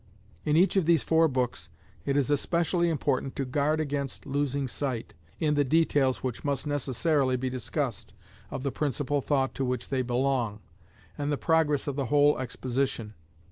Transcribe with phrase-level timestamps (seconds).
[0.45, 1.69] In each of these four books
[2.07, 7.35] it is especially important to guard against losing sight, in the details which must necessarily
[7.35, 8.15] be discussed,
[8.49, 10.61] of the principal thought to which they belong,
[11.19, 13.13] and the progress of the whole exposition.